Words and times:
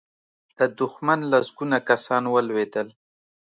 د 0.57 0.59
دښمن 0.79 1.19
لسګونه 1.31 1.77
کسان 1.89 2.23
ولوېدل. 2.29 2.87